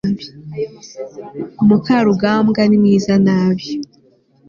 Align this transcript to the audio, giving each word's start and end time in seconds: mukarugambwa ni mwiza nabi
mukarugambwa 1.67 2.61
ni 2.65 2.77
mwiza 2.81 3.13
nabi 3.25 3.67